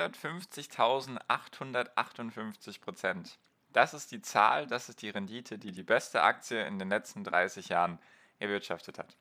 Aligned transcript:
350.858 0.00 2.80
Prozent. 2.80 3.38
Das 3.72 3.94
ist 3.94 4.10
die 4.10 4.22
Zahl, 4.22 4.66
das 4.66 4.88
ist 4.88 5.02
die 5.02 5.10
Rendite, 5.10 5.58
die 5.58 5.72
die 5.72 5.82
beste 5.82 6.22
Aktie 6.22 6.66
in 6.66 6.78
den 6.78 6.88
letzten 6.88 7.22
30 7.22 7.68
Jahren 7.68 7.98
erwirtschaftet 8.38 8.98
hat. 8.98 9.16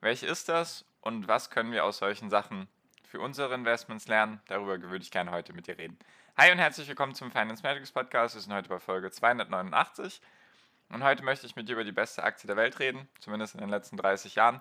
Welche 0.00 0.26
ist 0.26 0.48
das 0.48 0.84
und 1.00 1.26
was 1.26 1.50
können 1.50 1.72
wir 1.72 1.84
aus 1.84 1.98
solchen 1.98 2.30
Sachen 2.30 2.68
für 3.04 3.20
unsere 3.20 3.54
Investments 3.54 4.06
lernen? 4.06 4.40
Darüber 4.46 4.80
würde 4.80 5.02
ich 5.02 5.10
gerne 5.10 5.30
heute 5.30 5.52
mit 5.52 5.66
dir 5.66 5.78
reden. 5.78 5.98
Hi 6.36 6.52
und 6.52 6.58
herzlich 6.58 6.86
willkommen 6.86 7.14
zum 7.14 7.32
Finance 7.32 7.62
Magics 7.62 7.90
Podcast. 7.90 8.36
Wir 8.36 8.42
sind 8.42 8.52
heute 8.52 8.68
bei 8.68 8.78
Folge 8.78 9.10
289 9.10 10.20
und 10.90 11.02
heute 11.02 11.24
möchte 11.24 11.46
ich 11.46 11.56
mit 11.56 11.68
dir 11.68 11.72
über 11.72 11.84
die 11.84 11.90
beste 11.90 12.22
Aktie 12.22 12.46
der 12.46 12.56
Welt 12.56 12.78
reden, 12.78 13.08
zumindest 13.18 13.54
in 13.54 13.60
den 13.60 13.70
letzten 13.70 13.96
30 13.96 14.36
Jahren 14.36 14.60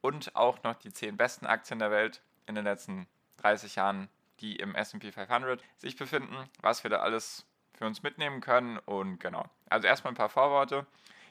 und 0.00 0.36
auch 0.36 0.62
noch 0.62 0.76
die 0.76 0.92
10 0.92 1.16
besten 1.16 1.46
Aktien 1.46 1.80
der 1.80 1.90
Welt 1.90 2.22
in 2.46 2.54
den 2.54 2.64
letzten 2.64 3.08
30 3.38 3.74
Jahren 3.74 4.08
die 4.40 4.56
im 4.56 4.74
SP 4.74 5.10
500 5.12 5.62
sich 5.76 5.96
befinden, 5.96 6.36
was 6.60 6.82
wir 6.82 6.90
da 6.90 6.98
alles 6.98 7.46
für 7.74 7.86
uns 7.86 8.02
mitnehmen 8.02 8.40
können. 8.40 8.78
Und 8.78 9.18
genau, 9.20 9.44
also 9.68 9.86
erstmal 9.86 10.12
ein 10.12 10.16
paar 10.16 10.28
Vorworte. 10.28 10.86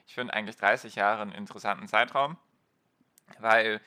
Ich 0.07 0.15
finde 0.15 0.33
eigentlich 0.33 0.57
30 0.57 0.95
Jahre 0.95 1.21
einen 1.21 1.33
interessanten 1.33 1.87
Zeitraum, 1.87 2.37
weil 3.39 3.81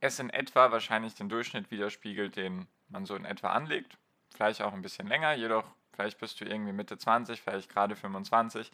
es 0.00 0.18
in 0.18 0.30
etwa 0.30 0.70
wahrscheinlich 0.70 1.14
den 1.14 1.28
Durchschnitt 1.28 1.70
widerspiegelt, 1.70 2.36
den 2.36 2.66
man 2.88 3.04
so 3.04 3.14
in 3.14 3.24
etwa 3.24 3.50
anlegt. 3.50 3.98
Vielleicht 4.30 4.62
auch 4.62 4.72
ein 4.72 4.82
bisschen 4.82 5.06
länger, 5.08 5.34
jedoch 5.34 5.64
vielleicht 5.92 6.18
bist 6.18 6.40
du 6.40 6.44
irgendwie 6.44 6.72
Mitte 6.72 6.96
20, 6.96 7.42
vielleicht 7.42 7.68
gerade 7.68 7.96
25 7.96 8.70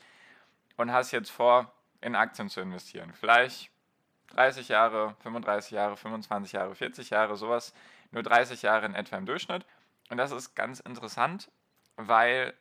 und 0.76 0.92
hast 0.92 1.12
jetzt 1.12 1.30
vor, 1.30 1.72
in 2.00 2.14
Aktien 2.14 2.50
zu 2.50 2.60
investieren. 2.60 3.12
Vielleicht 3.14 3.70
30 4.28 4.68
Jahre, 4.68 5.16
35 5.22 5.70
Jahre, 5.72 5.96
25 5.96 6.52
Jahre, 6.52 6.74
40 6.74 7.10
Jahre, 7.10 7.36
sowas 7.36 7.72
nur 8.14 8.22
30 8.22 8.62
Jahre 8.62 8.86
in 8.86 8.94
etwa 8.94 9.16
im 9.16 9.26
Durchschnitt. 9.26 9.66
Und 10.08 10.16
das 10.16 10.30
ist 10.30 10.54
ganz 10.54 10.80
interessant, 10.80 11.50
weil 11.96 12.54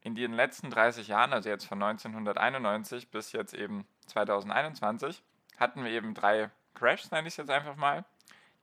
in 0.00 0.14
den 0.14 0.32
letzten 0.32 0.70
30 0.70 1.08
Jahren, 1.08 1.32
also 1.32 1.48
jetzt 1.48 1.66
von 1.66 1.82
1991 1.82 3.10
bis 3.10 3.32
jetzt 3.32 3.54
eben 3.54 3.86
2021, 4.08 5.22
hatten 5.58 5.84
wir 5.84 5.92
eben 5.92 6.12
drei 6.14 6.50
Crashs, 6.74 7.10
nenne 7.10 7.28
ich 7.28 7.34
es 7.34 7.38
jetzt 7.38 7.50
einfach 7.50 7.76
mal. 7.76 8.04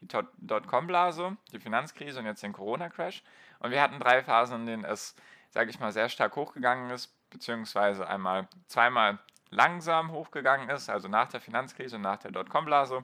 Die 0.01 0.07
Dotcom-Blase, 0.37 1.37
die 1.51 1.59
Finanzkrise 1.59 2.19
und 2.19 2.25
jetzt 2.25 2.43
den 2.43 2.53
Corona-Crash. 2.53 3.23
Und 3.59 3.71
wir 3.71 3.81
hatten 3.81 3.99
drei 3.99 4.23
Phasen, 4.23 4.61
in 4.61 4.65
denen 4.65 4.85
es, 4.85 5.15
sage 5.49 5.69
ich 5.69 5.79
mal, 5.79 5.91
sehr 5.91 6.09
stark 6.09 6.35
hochgegangen 6.35 6.89
ist, 6.89 7.13
beziehungsweise 7.29 8.07
einmal 8.07 8.47
zweimal 8.67 9.19
langsam 9.49 10.11
hochgegangen 10.11 10.69
ist, 10.69 10.89
also 10.89 11.07
nach 11.07 11.27
der 11.27 11.41
Finanzkrise 11.41 11.97
und 11.97 12.01
nach 12.01 12.17
der 12.17 12.31
Dotcom-Blase. 12.31 13.03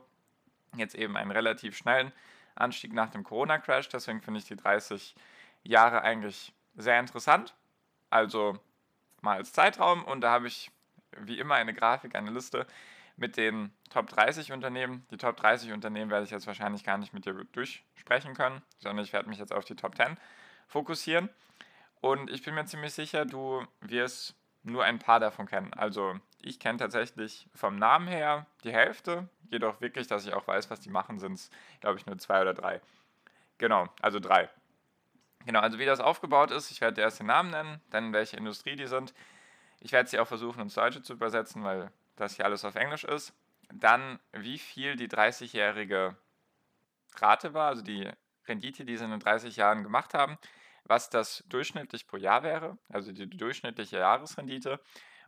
Jetzt 0.76 0.96
eben 0.96 1.16
einen 1.18 1.32
relativ 1.32 1.78
schnellen 1.78 2.12
Anstieg 2.56 2.94
nach 2.94 3.10
dem 3.10 3.24
Corona-Crash. 3.24 3.90
Deswegen 3.90 4.22
finde 4.22 4.40
ich 4.40 4.46
die 4.46 4.56
30 4.56 5.16
Jahre 5.64 6.02
eigentlich 6.02 6.54
sehr 6.76 7.00
interessant. 7.00 7.56
Also 8.10 8.58
mal 9.22 9.38
als 9.38 9.54
Zeitraum. 9.54 10.04
Und 10.04 10.22
da 10.22 10.32
habe 10.32 10.48
ich 10.48 10.72
wie 11.18 11.40
immer 11.40 11.56
eine 11.56 11.74
Grafik, 11.74 12.16
eine 12.16 12.32
Liste 12.32 12.66
mit 13.18 13.38
den 13.38 13.74
Top 13.90 14.08
30 14.10 14.52
Unternehmen. 14.52 15.06
Die 15.12 15.18
Top 15.18 15.38
30 15.38 15.72
Unternehmen 15.72 16.12
werde 16.12 16.26
ich 16.26 16.32
jetzt 16.32 16.48
wahrscheinlich 16.48 16.84
gar 16.84 16.98
nicht 16.98 17.14
mit 17.14 17.26
dir 17.26 17.34
durchsprechen 17.54 18.34
können, 18.34 18.62
sondern 18.80 19.04
ich 19.04 19.14
werde 19.14 19.30
mich 19.30 19.40
jetzt 19.40 19.54
auf 19.54 19.66
die 19.66 19.76
Top 19.76 19.96
10 19.96 20.18
fokussieren. 20.68 21.30
Und 22.02 22.30
ich 22.30 22.44
bin 22.44 22.56
mir 22.56 22.66
ziemlich 22.66 22.94
sicher, 22.94 23.26
du 23.26 23.66
wirst 23.82 24.36
nur 24.64 24.84
ein 24.84 25.00
paar 25.00 25.20
davon 25.20 25.48
kennen. 25.48 25.74
Also 25.74 26.20
ich 26.46 26.60
kenne 26.60 26.78
tatsächlich 26.78 27.50
vom 27.56 27.78
Namen 27.78 28.08
her 28.08 28.46
die 28.64 28.72
Hälfte, 28.72 29.28
jedoch 29.50 29.82
wirklich, 29.82 30.08
dass 30.08 30.26
ich 30.26 30.34
auch 30.34 30.48
weiß, 30.48 30.70
was 30.70 30.80
die 30.80 30.90
machen, 30.90 31.20
sind 31.20 31.34
es, 31.34 31.50
glaube 31.82 31.98
ich, 31.98 32.06
nur 32.06 32.18
zwei 32.18 32.42
oder 32.42 32.54
drei. 32.54 32.82
Genau, 33.58 33.88
also 34.02 34.20
drei. 34.20 34.50
Genau, 35.46 35.60
also 35.60 35.80
wie 35.80 35.86
das 35.86 36.00
aufgebaut 36.00 36.52
ist, 36.52 36.72
ich 36.72 36.82
werde 36.82 37.02
erst 37.02 37.20
den 37.20 37.28
Namen 37.28 37.52
nennen, 37.52 37.82
dann 37.90 38.14
welche 38.14 38.38
Industrie 38.38 38.76
die 38.76 38.88
sind. 38.88 39.14
Ich 39.80 39.92
werde 39.92 40.10
sie 40.10 40.20
auch 40.20 40.28
versuchen 40.28 40.62
ins 40.62 40.76
Deutsche 40.76 41.02
zu 41.02 41.14
übersetzen, 41.14 41.64
weil 41.64 41.92
das 42.16 42.36
hier 42.36 42.46
alles 42.46 42.64
auf 42.64 42.76
Englisch 42.76 43.04
ist. 43.04 43.34
Dann, 43.74 44.20
wie 44.32 44.60
viel 44.60 44.96
die 44.96 45.08
30-jährige 45.08 46.16
Rate 47.18 47.54
war, 47.54 47.70
also 47.70 47.82
die 47.82 48.10
Rendite, 48.48 48.86
die 48.86 48.98
sie 48.98 49.06
in 49.06 49.12
den 49.12 49.20
30 49.20 49.56
Jahren 49.56 49.84
gemacht 49.84 50.14
haben, 50.14 50.38
was 50.84 51.10
das 51.10 51.44
durchschnittlich 51.48 52.08
pro 52.08 52.18
Jahr 52.18 52.44
wäre, 52.44 52.78
also 52.90 53.12
die 53.12 53.28
durchschnittliche 53.28 53.98
Jahresrendite 53.98 54.80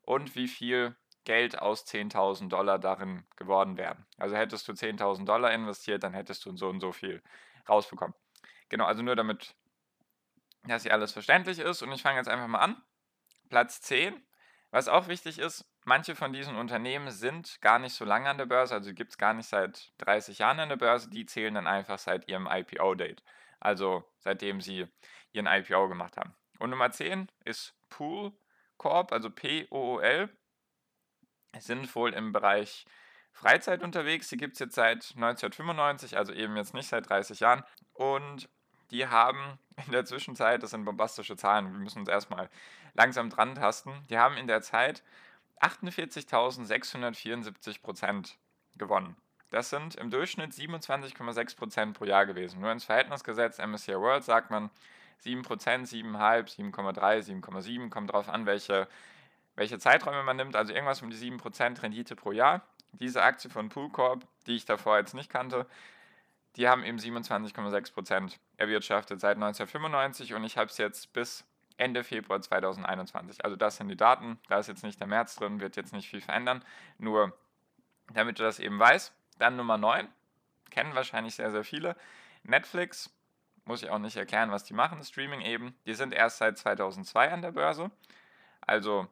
und 0.04 0.36
wie 0.36 0.48
viel 0.48 0.96
Geld 1.28 1.60
aus 1.60 1.86
10.000 1.86 2.48
Dollar 2.48 2.80
darin 2.80 3.26
geworden 3.36 3.76
wären. 3.76 4.06
Also 4.18 4.38
hättest 4.38 4.66
du 4.70 4.72
10.000 4.72 5.26
Dollar 5.26 5.52
investiert, 5.52 6.04
dann 6.04 6.14
hättest 6.14 6.46
du 6.46 6.56
so 6.56 6.70
und 6.70 6.80
so 6.80 6.94
viel 6.94 7.22
rausbekommen. 7.68 8.16
Genau, 8.70 8.86
also 8.86 9.04
nur 9.04 9.18
damit, 9.18 9.54
dass 10.64 10.84
hier 10.84 10.94
alles 10.94 11.12
verständlich 11.12 11.60
ist. 11.60 11.82
Und 11.82 11.92
ich 11.92 12.02
fange 12.02 12.18
jetzt 12.18 12.30
einfach 12.30 12.48
mal 12.48 12.60
an. 12.60 12.82
Platz 13.50 13.82
10. 13.82 14.26
Was 14.72 14.88
auch 14.88 15.10
wichtig 15.10 15.38
ist, 15.38 15.70
manche 15.84 16.16
von 16.16 16.32
diesen 16.32 16.56
Unternehmen 16.56 17.12
sind 17.12 17.60
gar 17.60 17.78
nicht 17.78 17.94
so 17.94 18.06
lange 18.06 18.30
an 18.30 18.38
der 18.38 18.46
Börse, 18.46 18.76
also 18.76 18.94
gibt 18.94 19.12
es 19.12 19.18
gar 19.18 19.34
nicht 19.34 19.48
seit 19.48 19.92
30 19.98 20.40
Jahren 20.40 20.62
an 20.62 20.70
der 20.70 20.78
Börse, 20.78 21.10
die 21.10 21.26
zählen 21.26 21.56
dann 21.56 21.68
einfach 21.68 22.00
seit 22.00 22.30
ihrem 22.30 22.48
IPO-Date. 22.50 23.22
Also 23.60 24.06
seitdem 24.20 24.62
sie 24.62 24.88
ihren 25.34 25.48
IPO 25.48 25.90
gemacht 25.90 26.16
haben. 26.16 26.34
Und 26.60 26.70
Nummer 26.70 26.90
10 26.90 27.30
ist 27.44 27.78
Pool 27.90 28.32
Corp, 28.78 29.12
also 29.12 29.30
P-O-O-L 29.30 30.30
sind 31.60 31.94
wohl 31.96 32.14
im 32.14 32.32
Bereich 32.32 32.86
Freizeit 33.32 33.84
unterwegs. 33.84 34.30
Die 34.30 34.38
gibt 34.38 34.54
es 34.54 34.60
jetzt 34.60 34.76
seit 34.76 35.14
1995, 35.16 36.18
also 36.18 36.34
eben 36.34 36.56
jetzt 36.58 36.74
nicht 36.74 36.88
seit 36.88 37.10
30 37.10 37.40
Jahren. 37.40 37.64
Und 37.94 38.50
die 38.92 39.08
haben 39.08 39.60
in 39.86 39.92
der 39.92 40.06
Zwischenzeit, 40.06 40.64
das 40.64 40.72
sind 40.72 40.86
bombastische 40.86 41.38
Zahlen, 41.38 41.72
wir 41.72 41.80
müssen 41.80 42.00
uns 42.00 42.10
erstmal 42.10 42.50
langsam 42.94 43.30
dran 43.30 43.56
tasten, 43.56 43.94
die 44.10 44.18
haben 44.18 44.38
in 44.38 44.48
der 44.48 44.62
Zeit 44.62 45.04
48.674 45.62 47.82
Prozent 47.82 48.38
gewonnen. 48.78 49.16
Das 49.50 49.70
sind 49.70 49.96
im 49.96 50.10
Durchschnitt 50.10 50.52
27,6 50.52 51.56
Prozent 51.56 51.98
pro 51.98 52.06
Jahr 52.06 52.26
gewesen. 52.26 52.60
Nur 52.60 52.72
ins 52.72 52.84
Verhältnis 52.84 53.24
gesetzt, 53.24 53.60
MSCI 53.60 53.96
World 53.96 54.24
sagt 54.24 54.52
man 54.52 54.70
7 55.20 55.42
Prozent, 55.42 55.88
7,5, 55.88 56.74
7,3, 56.74 57.42
7,7, 57.42 57.90
kommt 57.90 58.12
drauf 58.12 58.30
an, 58.30 58.46
welche 58.46 58.88
welche 59.58 59.80
Zeiträume 59.80 60.24
man 60.24 60.38
nimmt, 60.38 60.56
also 60.56 60.72
irgendwas 60.72 61.02
um 61.02 61.10
die 61.10 61.18
7% 61.18 61.82
Rendite 61.82 62.16
pro 62.16 62.32
Jahr. 62.32 62.62
Diese 62.94 63.24
Aktie 63.24 63.50
von 63.50 63.70
Poolcorp, 63.70 64.26
die 64.46 64.56
ich 64.56 64.66
davor 64.66 64.98
jetzt 64.98 65.14
nicht 65.14 65.30
kannte, 65.30 65.66
die 66.56 66.70
haben 66.70 66.84
eben 66.84 66.98
27,6% 66.98 68.38
erwirtschaftet 68.56 69.20
seit 69.20 69.36
1995 69.36 70.34
und 70.36 70.44
ich 70.44 70.58
habe 70.58 70.70
es 70.70 70.78
jetzt 70.78 71.12
bis 71.12 71.44
Ende 71.76 72.04
Februar 72.04 72.42
2021. 72.42 73.44
Also 73.44 73.56
das 73.56 73.78
sind 73.78 73.90
die 73.90 73.98
Daten, 73.98 74.40
da 74.48 74.60
ist 74.60 74.68
jetzt 74.68 74.84
nicht 74.84 75.00
der 75.00 75.08
März 75.08 75.36
drin, 75.36 75.60
wird 75.60 75.76
jetzt 75.76 75.92
nicht 75.92 76.08
viel 76.08 76.22
verändern, 76.22 76.64
nur 77.00 77.38
damit 78.14 78.40
du 78.40 78.44
das 78.44 78.60
eben 78.60 78.80
weißt. 78.80 79.14
Dann 79.40 79.56
Nummer 79.56 79.78
9, 79.78 80.08
kennen 80.70 80.96
wahrscheinlich 80.96 81.36
sehr, 81.36 81.52
sehr 81.52 81.64
viele. 81.64 81.96
Netflix, 82.44 83.12
muss 83.66 83.84
ich 83.84 83.90
auch 83.90 84.00
nicht 84.00 84.18
erklären, 84.18 84.52
was 84.52 84.64
die 84.64 84.74
machen, 84.74 85.04
Streaming 85.04 85.42
eben. 85.42 85.76
Die 85.86 85.94
sind 85.94 86.14
erst 86.14 86.38
seit 86.38 86.58
2002 86.58 87.32
an 87.32 87.42
der 87.42 87.52
Börse. 87.52 87.92
Also 88.62 89.08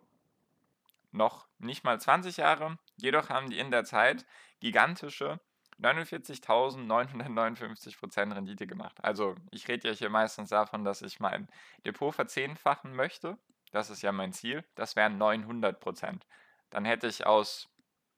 noch 1.15 1.47
nicht 1.57 1.83
mal 1.83 1.99
20 1.99 2.37
Jahre, 2.37 2.77
jedoch 2.97 3.29
haben 3.29 3.49
die 3.49 3.57
in 3.59 3.71
der 3.71 3.85
Zeit 3.85 4.25
gigantische 4.59 5.39
49.959% 5.81 8.33
Rendite 8.33 8.67
gemacht. 8.67 9.03
Also 9.03 9.35
ich 9.51 9.67
rede 9.67 9.89
ja 9.89 9.93
hier 9.93 10.09
meistens 10.09 10.47
davon, 10.49 10.85
dass 10.85 11.01
ich 11.01 11.19
mein 11.19 11.49
Depot 11.85 12.15
verzehnfachen 12.15 12.95
möchte. 12.95 13.37
Das 13.71 13.89
ist 13.89 14.01
ja 14.01 14.13
mein 14.13 14.31
Ziel. 14.31 14.63
Das 14.75 14.95
wären 14.95 15.21
900%. 15.21 16.21
Dann 16.69 16.85
hätte 16.85 17.07
ich 17.07 17.25
aus 17.25 17.67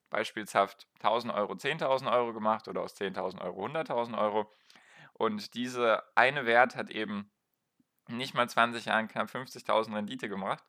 beispielshaft 0.09 0.87
1000 1.01 1.33
Euro 1.33 1.53
10.000 1.53 2.11
Euro 2.11 2.33
gemacht 2.33 2.67
oder 2.67 2.81
aus 2.81 2.95
10.000 2.95 3.41
Euro 3.41 3.65
100.000 3.65 4.15
Euro. 4.17 4.51
Und 5.13 5.55
diese 5.55 6.03
eine 6.15 6.45
Wert 6.45 6.75
hat 6.75 6.91
eben 6.91 7.31
nicht 8.07 8.35
mal 8.35 8.47
20 8.47 8.85
Jahren 8.85 9.07
knapp 9.07 9.29
50.000 9.29 9.95
Rendite 9.95 10.29
gemacht 10.29 10.63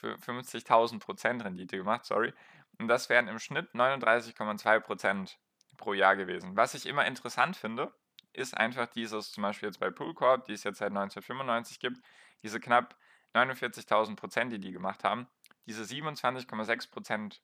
50.000 0.00 0.98
Prozent 1.00 1.44
Rendite 1.44 1.76
gemacht, 1.76 2.04
sorry. 2.04 2.32
Und 2.78 2.88
das 2.88 3.08
wären 3.08 3.28
im 3.28 3.38
Schnitt 3.38 3.72
39,2 3.74 4.80
Prozent 4.80 5.38
pro 5.76 5.92
Jahr 5.92 6.16
gewesen. 6.16 6.56
Was 6.56 6.74
ich 6.74 6.86
immer 6.86 7.06
interessant 7.06 7.56
finde, 7.56 7.92
ist 8.32 8.56
einfach 8.56 8.86
dieses, 8.86 9.32
zum 9.32 9.42
Beispiel 9.42 9.68
jetzt 9.68 9.80
bei 9.80 9.90
Poolcorp, 9.90 10.46
die 10.46 10.52
es 10.52 10.64
jetzt 10.64 10.78
seit 10.78 10.88
1995 10.88 11.80
gibt, 11.80 11.98
diese 12.42 12.60
knapp 12.60 12.96
49.000 13.34 14.16
Prozent, 14.16 14.52
die 14.52 14.60
die 14.60 14.72
gemacht 14.72 15.04
haben, 15.04 15.28
diese 15.66 15.82
27,6 15.82 16.90
Prozent 16.90 17.42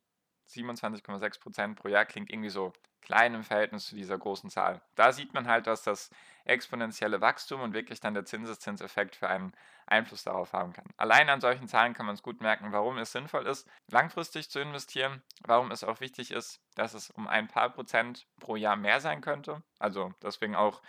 27,6 0.48 1.40
Prozent 1.40 1.76
pro 1.76 1.88
Jahr 1.88 2.06
klingt 2.06 2.30
irgendwie 2.30 2.48
so 2.48 2.72
klein 3.02 3.34
im 3.34 3.44
Verhältnis 3.44 3.86
zu 3.86 3.94
dieser 3.94 4.18
großen 4.18 4.50
Zahl. 4.50 4.82
Da 4.94 5.12
sieht 5.12 5.34
man 5.34 5.46
halt, 5.46 5.66
dass 5.66 5.82
das 5.82 6.10
exponentielle 6.48 7.20
Wachstum 7.20 7.60
und 7.60 7.74
wirklich 7.74 8.00
dann 8.00 8.14
der 8.14 8.24
Zinseszinseffekt 8.24 9.16
für 9.16 9.28
einen 9.28 9.52
Einfluss 9.86 10.24
darauf 10.24 10.52
haben 10.52 10.72
kann. 10.72 10.86
Allein 10.96 11.28
an 11.28 11.40
solchen 11.40 11.68
Zahlen 11.68 11.94
kann 11.94 12.06
man 12.06 12.14
es 12.14 12.22
gut 12.22 12.40
merken, 12.40 12.72
warum 12.72 12.98
es 12.98 13.12
sinnvoll 13.12 13.46
ist, 13.46 13.68
langfristig 13.90 14.50
zu 14.50 14.58
investieren, 14.60 15.22
warum 15.44 15.70
es 15.70 15.84
auch 15.84 16.00
wichtig 16.00 16.30
ist, 16.30 16.60
dass 16.74 16.94
es 16.94 17.10
um 17.10 17.26
ein 17.26 17.48
paar 17.48 17.70
Prozent 17.70 18.26
pro 18.40 18.56
Jahr 18.56 18.76
mehr 18.76 19.00
sein 19.00 19.20
könnte. 19.20 19.62
Also 19.78 20.12
deswegen 20.22 20.56
auch 20.56 20.82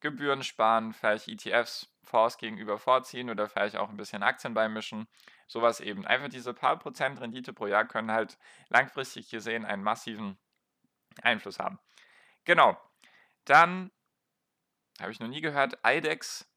Gebühren 0.00 0.42
sparen, 0.42 0.92
vielleicht 0.92 1.28
ETFs 1.28 1.88
Fonds 2.02 2.36
gegenüber 2.36 2.78
vorziehen 2.78 3.30
oder 3.30 3.48
vielleicht 3.48 3.76
auch 3.76 3.88
ein 3.88 3.96
bisschen 3.96 4.22
Aktien 4.22 4.52
beimischen. 4.52 5.08
Sowas 5.46 5.80
eben. 5.80 6.06
Einfach 6.06 6.28
diese 6.28 6.52
paar 6.52 6.78
Prozent 6.78 7.20
Rendite 7.20 7.52
pro 7.52 7.66
Jahr 7.66 7.86
können 7.86 8.12
halt 8.12 8.38
langfristig 8.68 9.30
gesehen 9.30 9.64
einen 9.64 9.82
massiven 9.82 10.38
Einfluss 11.22 11.58
haben. 11.58 11.78
Genau. 12.44 12.76
Dann 13.46 13.90
habe 15.00 15.12
ich 15.12 15.20
noch 15.20 15.28
nie 15.28 15.40
gehört, 15.40 15.78
IDEX 15.84 16.48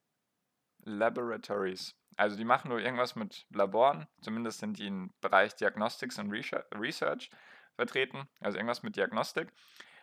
Laboratories. 0.84 1.96
Also 2.16 2.36
die 2.36 2.46
machen 2.46 2.70
nur 2.70 2.80
irgendwas 2.80 3.16
mit 3.16 3.46
Laboren, 3.52 4.08
zumindest 4.22 4.60
sind 4.60 4.80
die 4.80 4.88
im 4.88 5.14
Bereich 5.22 5.56
Diagnostics 5.56 6.18
und 6.18 6.32
Research 6.32 7.30
vertreten, 7.76 8.28
also 8.40 8.58
irgendwas 8.58 8.84
mit 8.84 8.96
Diagnostik. 8.96 9.52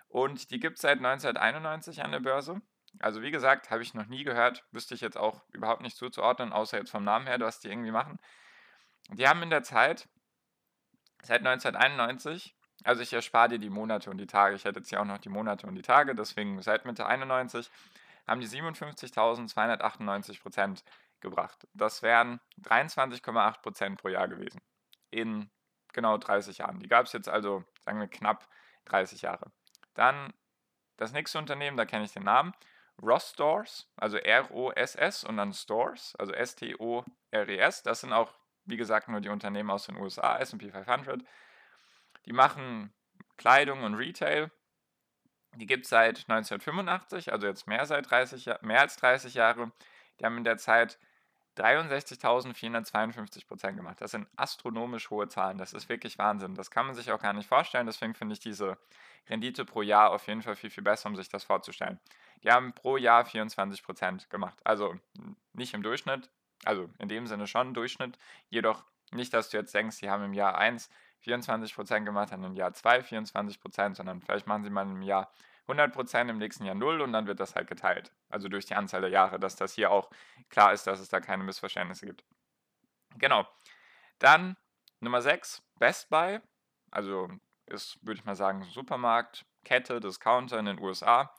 Und 0.09 0.51
die 0.51 0.61
gibt 0.61 0.77
es 0.77 0.83
seit 0.83 0.99
1991 0.99 2.05
an 2.05 2.13
der 2.13 2.21
Börse. 2.21 2.61
Also 3.01 3.23
wie 3.23 3.33
gesagt, 3.33 3.71
habe 3.71 3.83
ich 3.83 3.95
noch 3.95 4.07
nie 4.07 4.23
gehört, 4.23 4.65
wüsste 4.71 4.95
ich 4.95 5.01
jetzt 5.01 5.17
auch 5.17 5.43
überhaupt 5.53 5.83
nicht 5.83 5.97
zuzuordnen, 5.97 6.53
außer 6.53 6.79
jetzt 6.79 6.91
vom 6.91 7.03
Namen 7.03 7.27
her, 7.27 7.41
was 7.41 7.59
die 7.59 7.69
irgendwie 7.69 7.91
machen. 7.91 8.21
Die 9.11 9.27
haben 9.27 9.43
in 9.43 9.51
der 9.51 9.65
Zeit, 9.65 10.09
seit 11.23 11.41
1991, 11.41 12.57
also 12.85 13.03
ich 13.03 13.13
erspare 13.13 13.49
dir 13.49 13.59
die 13.59 13.71
Monate 13.71 14.11
und 14.11 14.19
die 14.19 14.27
Tage, 14.27 14.55
ich 14.55 14.65
hätte 14.65 14.79
jetzt 14.79 14.91
hier 14.91 15.01
auch 15.01 15.05
noch 15.05 15.19
die 15.19 15.29
Monate 15.29 15.67
und 15.67 15.75
die 15.75 15.83
Tage, 15.83 16.15
deswegen 16.15 16.63
seit 16.63 16.85
Mitte 16.85 17.07
91 17.07 17.69
haben 18.27 18.41
die 18.41 18.49
57.298 18.49 20.41
Prozent 20.41 20.85
gebracht. 21.21 21.67
Das 21.75 22.03
wären 22.03 22.41
23,8 22.63 23.63
Prozent 23.63 24.01
pro 24.01 24.09
Jahr 24.09 24.29
gewesen. 24.29 24.61
In 25.11 25.51
genau 25.93 26.19
30 26.19 26.59
Jahren. 26.59 26.81
Die 26.81 26.89
gab 26.89 27.07
es 27.07 27.13
jetzt 27.13 27.29
also, 27.29 27.65
sagen 27.85 28.01
wir, 28.01 28.09
knapp 28.09 28.49
30 28.87 29.23
Jahre. 29.23 29.51
Dann 29.95 30.33
das 30.97 31.13
nächste 31.13 31.39
Unternehmen, 31.39 31.77
da 31.77 31.87
kenne 31.87 32.05
ich 32.05 32.13
den 32.13 32.25
Namen, 32.25 32.53
Ross 33.03 33.31
Stores, 33.31 33.89
also 33.97 34.17
R-O-S-S 34.19 35.25
und 35.25 35.37
dann 35.37 35.53
Stores, 35.53 36.15
also 36.17 36.33
S-T-O-R-E-S. 36.33 37.83
Das 37.83 38.01
sind 38.01 38.13
auch, 38.13 38.33
wie 38.65 38.77
gesagt, 38.77 39.09
nur 39.09 39.21
die 39.21 39.29
Unternehmen 39.29 39.71
aus 39.71 39.87
den 39.87 39.97
USA, 39.97 40.39
SP 40.39 40.71
500. 40.71 41.23
Die 42.27 42.33
machen 42.33 42.93
Kleidung 43.37 43.83
und 43.83 43.95
Retail. 43.95 44.51
Die 45.57 45.67
gibt 45.67 45.85
es 45.85 45.91
seit 45.91 46.29
1985, 46.29 47.33
also 47.33 47.47
jetzt 47.47 47.67
mehr, 47.67 47.87
seit 47.87 48.11
30, 48.11 48.51
mehr 48.63 48.81
als 48.81 48.97
30 48.97 49.35
Jahre. 49.35 49.73
Die 50.19 50.25
haben 50.25 50.37
in 50.39 50.45
der 50.45 50.59
Zeit 50.59 50.99
63.452 51.57 53.47
Prozent 53.47 53.77
gemacht. 53.77 54.01
Das 54.01 54.11
sind 54.11 54.27
astronomisch 54.37 55.11
hohe 55.11 55.29
Zahlen. 55.29 55.59
Das 55.59 55.73
ist 55.73 55.89
wirklich 55.89 56.19
Wahnsinn. 56.19 56.55
Das 56.55 56.71
kann 56.71 56.87
man 56.87 56.95
sich 56.95 57.13
auch 57.13 57.21
gar 57.21 57.33
nicht 57.33 57.49
vorstellen. 57.49 57.87
Deswegen 57.87 58.15
finde 58.15 58.33
ich 58.33 58.41
diese 58.41 58.77
Rendite 59.29 59.65
pro 59.65 59.83
Jahr 59.83 60.11
auf 60.11 60.27
jeden 60.27 60.43
Fall 60.43 60.57
viel, 60.57 60.71
viel 60.71 60.83
besser, 60.83 61.09
um 61.09 61.17
sich 61.17 61.29
das 61.29 61.45
vorzustellen. 61.45 62.01
Die 62.43 62.51
haben 62.51 62.73
pro 62.73 62.97
Jahr 62.97 63.25
24 63.25 63.83
Prozent 63.85 64.29
gemacht. 64.31 64.59
Also 64.65 64.97
nicht 65.53 65.75
im 65.75 65.83
Durchschnitt, 65.83 66.29
also 66.65 66.91
in 66.99 67.09
dem 67.09 67.27
Sinne 67.27 67.47
schon 67.47 67.73
Durchschnitt. 67.73 68.19
Jedoch 68.51 68.85
nicht, 69.13 69.33
dass 69.33 69.51
du 69.51 69.57
jetzt 69.57 69.75
denkst, 69.75 69.97
sie 69.97 70.11
haben 70.11 70.25
im 70.25 70.35
Jahr 70.35 70.59
1 70.59 70.91
24 71.25 71.75
Prozent 71.75 72.07
gemacht, 72.07 72.33
dann 72.33 72.45
im 72.45 72.55
Jahr 72.55 72.73
2 72.73 73.03
24 73.03 73.61
Prozent, 73.61 73.97
sondern 73.97 74.21
vielleicht 74.21 74.47
machen 74.47 74.63
sie 74.63 74.71
mal 74.71 74.83
im 74.83 75.03
Jahr 75.03 75.33
100% 75.67 76.29
im 76.29 76.39
nächsten 76.39 76.67
Jahr 76.67 76.75
0 76.75 77.01
und 77.01 77.13
dann 77.13 77.27
wird 77.27 77.41
das 77.41 77.55
halt 77.55 77.67
geteilt. 77.67 78.13
Also 78.29 78.49
durch 78.49 78.67
die 78.67 78.75
Anzahl 78.75 79.01
der 79.01 79.11
Jahre, 79.11 79.41
dass 79.41 79.57
das 79.57 79.75
hier 79.75 79.91
auch 79.91 80.11
klar 80.51 80.75
ist, 80.75 80.87
dass 80.87 81.01
es 81.01 81.09
da 81.09 81.21
keine 81.21 81.43
Missverständnisse 81.43 82.07
gibt. 82.07 82.25
Genau. 83.17 83.49
Dann 84.19 84.57
Nummer 85.01 85.23
6, 85.23 85.63
Best 85.79 86.11
Buy. 86.11 86.41
Also 86.91 87.31
ist, 87.67 87.99
würde 88.03 88.19
ich 88.19 88.27
mal 88.27 88.37
sagen, 88.37 88.63
Supermarkt, 88.65 89.47
Kette, 89.65 90.01
Discounter 90.01 90.59
in 90.59 90.67
den 90.67 90.79
USA. 90.79 91.35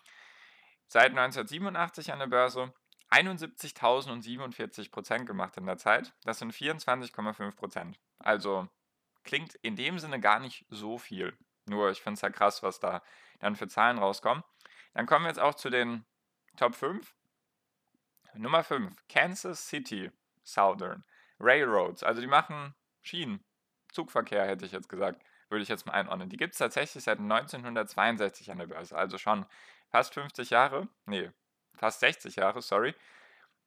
Seit 0.88 1.12
1987 1.12 2.12
an 2.12 2.20
der 2.20 2.28
Börse. 2.28 2.74
71.047% 3.12 5.26
gemacht 5.26 5.58
in 5.58 5.68
der 5.68 5.78
Zeit. 5.78 6.14
Das 6.24 6.40
sind 6.40 6.52
24,5 6.52 7.96
Also 8.18 8.68
klingt 9.26 9.56
in 9.56 9.76
dem 9.76 10.00
Sinne 10.00 10.20
gar 10.20 10.40
nicht 10.40 10.66
so 10.70 10.98
viel. 10.98 11.38
Nur 11.66 11.90
ich 11.92 12.02
finde 12.02 12.16
es 12.16 12.22
ja 12.22 12.30
krass, 12.30 12.64
was 12.64 12.80
da 12.80 13.02
dann 13.40 13.56
für 13.56 13.68
Zahlen 13.68 13.98
rauskommen. 13.98 14.44
Dann 14.94 15.06
kommen 15.06 15.26
wir 15.26 15.30
jetzt 15.30 15.40
auch 15.40 15.56
zu 15.56 15.70
den 15.70 16.06
Top 16.56 16.76
5. 16.76 17.14
Nummer 18.36 18.64
5, 18.64 18.96
Kansas 19.08 19.68
City 19.68 20.12
Southern 20.44 21.04
Railroads. 21.40 22.04
Also 22.04 22.22
die 22.22 22.28
machen 22.28 22.76
Schienen, 23.02 23.44
Zugverkehr 23.92 24.46
hätte 24.46 24.66
ich 24.66 24.72
jetzt 24.72 24.90
gesagt, 24.90 25.22
würde 25.50 25.64
ich 25.64 25.70
jetzt 25.70 25.86
mal 25.86 25.94
einordnen. 25.94 26.30
Die 26.30 26.38
gibt 26.38 26.54
es 26.54 26.60
tatsächlich 26.60 27.04
seit 27.04 27.20
1962 27.20 28.52
an 28.52 28.58
der 28.58 28.68
Börse, 28.68 28.98
also 28.98 29.18
schon 29.18 29.46
fast 29.90 30.14
50 30.14 30.50
Jahre, 30.50 30.88
nee, 31.06 31.32
fast 31.76 32.00
60 32.02 32.36
Jahre, 32.36 32.62
sorry. 32.62 32.94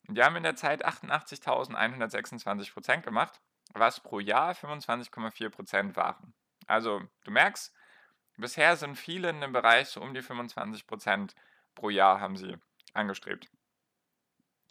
Die 0.08 0.22
haben 0.22 0.36
in 0.36 0.42
der 0.42 0.56
Zeit 0.56 0.86
88.126 0.86 2.72
Prozent 2.72 3.04
gemacht, 3.04 3.40
was 3.74 4.00
pro 4.00 4.20
Jahr 4.20 4.52
25,4 4.52 5.50
Prozent 5.50 5.96
waren. 5.96 6.34
Also 6.66 7.02
du 7.24 7.30
merkst, 7.30 7.74
Bisher 8.38 8.76
sind 8.76 8.94
viele 8.94 9.30
in 9.30 9.40
dem 9.40 9.52
Bereich 9.52 9.88
so 9.88 10.00
um 10.00 10.14
die 10.14 10.22
25% 10.22 11.34
pro 11.74 11.90
Jahr 11.90 12.20
haben 12.20 12.36
sie 12.36 12.56
angestrebt 12.94 13.50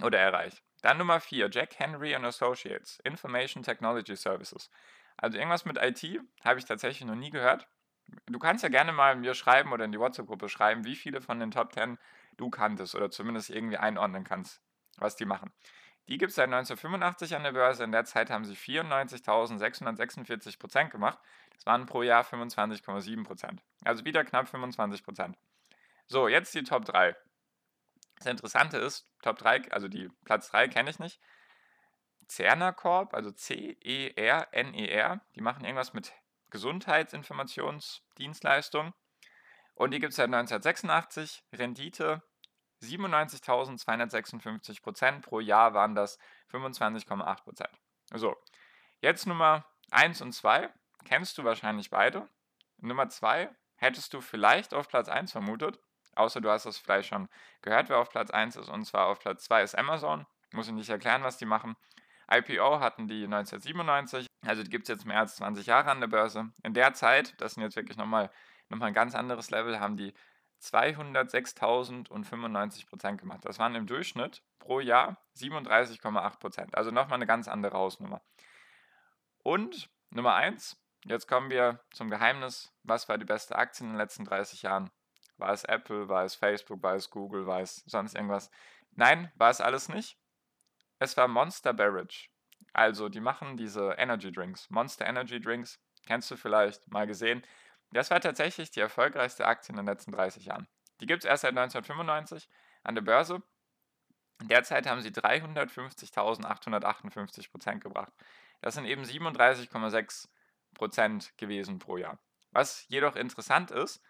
oder 0.01 0.19
erreicht. 0.19 0.63
Dann 0.81 0.97
Nummer 0.97 1.19
4, 1.19 1.49
Jack 1.51 1.77
Henry 1.77 2.15
and 2.15 2.25
Associates, 2.25 2.99
Information 3.03 3.63
Technology 3.63 4.15
Services. 4.15 4.69
Also 5.17 5.37
irgendwas 5.37 5.65
mit 5.65 5.77
IT 5.81 6.21
habe 6.45 6.59
ich 6.59 6.65
tatsächlich 6.65 7.05
noch 7.05 7.15
nie 7.15 7.29
gehört. 7.29 7.67
Du 8.27 8.39
kannst 8.39 8.63
ja 8.63 8.69
gerne 8.69 8.93
mal 8.93 9.17
mir 9.17 9.33
schreiben 9.33 9.73
oder 9.73 9.83
in 9.83 9.91
die 9.91 9.99
WhatsApp-Gruppe 9.99 10.47
schreiben, 10.47 10.85
wie 10.85 10.95
viele 10.95 11.19
von 11.19 11.39
den 11.41 11.51
Top 11.51 11.73
10 11.73 11.97
du 12.37 12.49
kanntest 12.49 12.95
oder 12.95 13.11
zumindest 13.11 13.49
irgendwie 13.49 13.77
einordnen 13.77 14.23
kannst, 14.23 14.61
was 14.97 15.17
die 15.17 15.25
machen. 15.25 15.51
Die 16.07 16.17
gibt 16.17 16.29
es 16.29 16.35
seit 16.35 16.45
1985 16.45 17.35
an 17.35 17.43
der 17.43 17.51
Börse. 17.51 17.83
In 17.83 17.91
der 17.91 18.05
Zeit 18.05 18.29
haben 18.29 18.45
sie 18.45 18.55
94.646 18.55 20.57
Prozent 20.57 20.91
gemacht. 20.91 21.19
Das 21.53 21.65
waren 21.65 21.85
pro 21.85 22.01
Jahr 22.01 22.23
25,7 22.23 23.25
Prozent. 23.25 23.61
Also 23.83 24.05
wieder 24.05 24.23
knapp 24.23 24.47
25 24.47 25.03
Prozent. 25.03 25.37
So, 26.07 26.29
jetzt 26.29 26.55
die 26.55 26.63
Top 26.63 26.85
3. 26.85 27.13
Das 28.17 28.27
Interessante 28.27 28.77
ist, 28.77 29.05
Top 29.21 29.37
3, 29.37 29.69
also 29.71 29.89
die 29.89 30.09
Platz 30.23 30.49
3 30.49 30.69
kenne 30.69 30.89
ich 30.89 30.99
nicht. 30.99 31.19
Cerner 32.29 32.73
Corp, 32.73 33.13
also 33.13 33.31
C-E-R-N-E-R, 33.31 35.13
e 35.13 35.19
die 35.35 35.41
machen 35.41 35.63
irgendwas 35.63 35.93
mit 35.93 36.11
Gesundheitsinformationsdienstleistungen. 36.49 38.93
Und 39.75 39.91
die 39.91 39.99
gibt 39.99 40.09
es 40.11 40.17
seit 40.17 40.33
1986. 40.33 41.43
Rendite 41.53 42.21
97.256 42.81 44.81
Prozent 44.81 45.25
pro 45.25 45.39
Jahr 45.39 45.73
waren 45.73 45.95
das 45.95 46.17
25,8 46.51 47.43
Prozent. 47.43 47.71
So, 48.13 48.35
jetzt 49.01 49.27
Nummer 49.27 49.65
1 49.91 50.21
und 50.21 50.33
2 50.33 50.69
kennst 51.05 51.37
du 51.37 51.43
wahrscheinlich 51.43 51.89
beide. 51.89 52.27
Nummer 52.77 53.09
2 53.09 53.49
hättest 53.75 54.13
du 54.13 54.21
vielleicht 54.21 54.73
auf 54.73 54.87
Platz 54.87 55.09
1 55.09 55.31
vermutet, 55.31 55.79
außer 56.15 56.41
du 56.41 56.49
hast 56.49 56.65
es 56.65 56.77
vielleicht 56.77 57.09
schon 57.09 57.29
gehört, 57.61 57.89
wer 57.89 57.99
auf 57.99 58.09
Platz 58.09 58.29
1 58.29 58.55
ist, 58.55 58.69
und 58.69 58.85
zwar 58.85 59.07
auf 59.07 59.19
Platz 59.19 59.45
2 59.45 59.63
ist 59.63 59.77
Amazon. 59.77 60.25
Muss 60.51 60.67
ich 60.67 60.73
nicht 60.73 60.89
erklären, 60.89 61.23
was 61.23 61.37
die 61.37 61.45
machen. 61.45 61.75
IPO 62.29 62.79
hatten 62.79 63.07
die 63.07 63.23
1997, 63.23 64.27
also 64.45 64.63
die 64.63 64.69
gibt 64.69 64.83
es 64.83 64.89
jetzt 64.89 65.05
mehr 65.05 65.19
als 65.19 65.37
20 65.37 65.65
Jahre 65.65 65.89
an 65.89 66.01
der 66.01 66.07
Börse. 66.07 66.51
In 66.63 66.73
der 66.73 66.93
Zeit, 66.93 67.33
das 67.39 67.53
sind 67.53 67.63
jetzt 67.63 67.75
wirklich 67.75 67.97
nochmal 67.97 68.29
noch 68.69 68.77
mal 68.77 68.87
ein 68.87 68.93
ganz 68.93 69.15
anderes 69.15 69.49
Level, 69.49 69.79
haben 69.79 69.97
die 69.97 70.13
206.095 70.61 72.87
Prozent 72.87 73.19
gemacht. 73.19 73.41
Das 73.43 73.59
waren 73.59 73.75
im 73.75 73.87
Durchschnitt 73.87 74.41
pro 74.59 74.79
Jahr 74.79 75.17
37,8 75.35 76.39
Prozent. 76.39 76.75
Also 76.75 76.91
nochmal 76.91 77.17
eine 77.17 77.27
ganz 77.27 77.47
andere 77.47 77.77
Hausnummer. 77.77 78.21
Und 79.43 79.89
Nummer 80.09 80.35
1, 80.35 80.81
jetzt 81.05 81.27
kommen 81.27 81.49
wir 81.49 81.79
zum 81.91 82.09
Geheimnis. 82.09 82.73
Was 82.83 83.09
war 83.09 83.17
die 83.17 83.25
beste 83.25 83.55
Aktie 83.55 83.85
in 83.85 83.91
den 83.91 83.97
letzten 83.97 84.25
30 84.25 84.63
Jahren? 84.63 84.89
War 85.37 85.51
es 85.51 85.63
Apple, 85.63 86.09
war 86.09 86.23
es 86.23 86.35
Facebook, 86.35 86.81
war 86.81 86.95
es 86.95 87.09
Google, 87.09 87.45
war 87.45 87.61
es 87.61 87.83
sonst 87.85 88.15
irgendwas? 88.15 88.49
Nein, 88.91 89.31
war 89.35 89.51
es 89.51 89.61
alles 89.61 89.89
nicht. 89.89 90.17
Es 90.99 91.15
war 91.15 91.27
Monster 91.27 91.73
Beverage. 91.73 92.29
Also, 92.73 93.09
die 93.09 93.19
machen 93.19 93.57
diese 93.57 93.91
Energy 93.97 94.31
Drinks. 94.31 94.69
Monster 94.69 95.05
Energy 95.05 95.39
Drinks. 95.39 95.79
Kennst 96.07 96.31
du 96.31 96.37
vielleicht 96.37 96.91
mal 96.91 97.05
gesehen. 97.05 97.43
Das 97.91 98.11
war 98.11 98.19
tatsächlich 98.19 98.71
die 98.71 98.79
erfolgreichste 98.79 99.45
Aktie 99.45 99.71
in 99.71 99.77
den 99.77 99.85
letzten 99.85 100.11
30 100.11 100.45
Jahren. 100.45 100.67
Die 100.99 101.05
gibt 101.05 101.23
es 101.23 101.29
erst 101.29 101.43
seit 101.43 101.51
1995, 101.51 102.49
an 102.83 102.95
der 102.95 103.01
Börse. 103.01 103.41
Derzeit 104.41 104.87
haben 104.87 105.01
sie 105.01 105.09
350.858 105.09 107.51
Prozent 107.51 107.83
gebracht. 107.83 108.13
Das 108.61 108.75
sind 108.75 108.85
eben 108.85 109.03
37,6 109.03 110.29
Prozent 110.73 111.37
gewesen 111.37 111.79
pro 111.79 111.97
Jahr. 111.97 112.19
Was 112.51 112.87
jedoch 112.87 113.15
interessant 113.15 113.71
ist, 113.71 114.01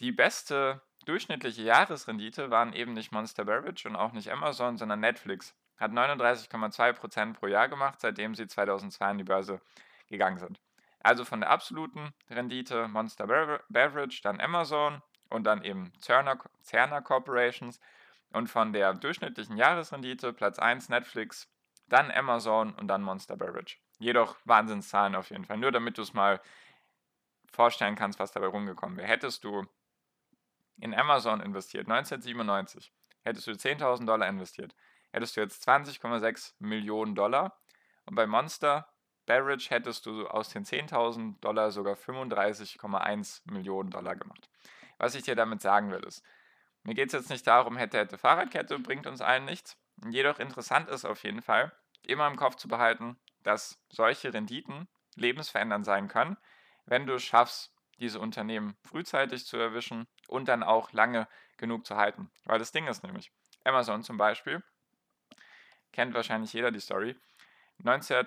die 0.00 0.12
beste 0.12 0.82
durchschnittliche 1.04 1.62
Jahresrendite 1.62 2.50
waren 2.50 2.72
eben 2.72 2.94
nicht 2.94 3.12
Monster 3.12 3.44
Beverage 3.44 3.88
und 3.88 3.96
auch 3.96 4.12
nicht 4.12 4.30
Amazon, 4.30 4.78
sondern 4.78 5.00
Netflix. 5.00 5.54
Hat 5.76 5.92
39,2 5.92 6.92
Prozent 6.92 7.38
pro 7.38 7.46
Jahr 7.46 7.68
gemacht, 7.68 8.00
seitdem 8.00 8.34
sie 8.34 8.46
2002 8.46 9.04
an 9.04 9.18
die 9.18 9.24
Börse 9.24 9.60
gegangen 10.08 10.38
sind. 10.38 10.60
Also 11.00 11.24
von 11.24 11.40
der 11.40 11.50
absoluten 11.50 12.12
Rendite 12.28 12.88
Monster 12.88 13.26
Beverage, 13.68 14.20
dann 14.22 14.40
Amazon 14.40 15.02
und 15.30 15.44
dann 15.44 15.64
eben 15.64 15.92
Cerner, 16.00 16.38
Cerner 16.62 17.02
Corporations 17.02 17.80
und 18.32 18.48
von 18.48 18.72
der 18.72 18.94
durchschnittlichen 18.94 19.56
Jahresrendite 19.56 20.32
Platz 20.32 20.58
1 20.58 20.88
Netflix, 20.88 21.48
dann 21.88 22.10
Amazon 22.10 22.74
und 22.74 22.88
dann 22.88 23.02
Monster 23.02 23.36
Beverage. 23.36 23.78
Jedoch 23.98 24.36
Wahnsinnszahlen 24.44 25.14
auf 25.14 25.30
jeden 25.30 25.44
Fall. 25.44 25.58
Nur 25.58 25.72
damit 25.72 25.98
du 25.98 26.02
es 26.02 26.14
mal 26.14 26.40
vorstellen 27.50 27.96
kannst, 27.96 28.18
was 28.18 28.32
dabei 28.32 28.46
rumgekommen 28.46 28.96
wäre. 28.96 29.08
Hättest 29.08 29.44
du 29.44 29.66
in 30.78 30.94
Amazon 30.94 31.40
investiert, 31.40 31.88
1997, 31.88 32.92
hättest 33.22 33.46
du 33.46 33.50
10.000 33.50 34.06
Dollar 34.06 34.28
investiert, 34.28 34.74
hättest 35.12 35.36
du 35.36 35.40
jetzt 35.40 35.68
20,6 35.68 36.54
Millionen 36.58 37.14
Dollar 37.14 37.60
und 38.06 38.14
bei 38.14 38.26
Monster 38.26 38.89
Beverage 39.30 39.70
hättest 39.70 40.06
du 40.06 40.26
aus 40.26 40.48
den 40.48 40.64
10.000 40.64 41.38
Dollar 41.40 41.70
sogar 41.70 41.94
35,1 41.94 43.42
Millionen 43.44 43.88
Dollar 43.88 44.16
gemacht. 44.16 44.48
Was 44.98 45.14
ich 45.14 45.22
dir 45.22 45.36
damit 45.36 45.62
sagen 45.62 45.92
will, 45.92 46.02
ist, 46.02 46.24
mir 46.82 46.94
geht 46.94 47.06
es 47.06 47.12
jetzt 47.12 47.30
nicht 47.30 47.46
darum, 47.46 47.76
hätte, 47.76 47.98
hätte 47.98 48.18
Fahrradkette, 48.18 48.80
bringt 48.80 49.06
uns 49.06 49.20
allen 49.20 49.44
nichts. 49.44 49.76
Jedoch 50.08 50.40
interessant 50.40 50.88
ist 50.88 51.04
auf 51.04 51.22
jeden 51.22 51.42
Fall, 51.42 51.70
immer 52.02 52.26
im 52.26 52.34
Kopf 52.34 52.56
zu 52.56 52.66
behalten, 52.66 53.20
dass 53.44 53.78
solche 53.88 54.34
Renditen 54.34 54.88
lebensverändernd 55.14 55.84
sein 55.84 56.08
können, 56.08 56.36
wenn 56.86 57.06
du 57.06 57.14
es 57.14 57.22
schaffst, 57.22 57.72
diese 58.00 58.18
Unternehmen 58.18 58.76
frühzeitig 58.82 59.46
zu 59.46 59.58
erwischen 59.58 60.08
und 60.26 60.48
dann 60.48 60.64
auch 60.64 60.90
lange 60.90 61.28
genug 61.56 61.86
zu 61.86 61.94
halten. 61.94 62.32
Weil 62.46 62.58
das 62.58 62.72
Ding 62.72 62.88
ist 62.88 63.04
nämlich, 63.04 63.30
Amazon 63.62 64.02
zum 64.02 64.16
Beispiel, 64.16 64.60
kennt 65.92 66.14
wahrscheinlich 66.14 66.52
jeder 66.52 66.72
die 66.72 66.80
Story, 66.80 67.14
19, 67.78 68.26